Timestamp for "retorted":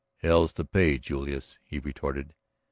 1.77-2.33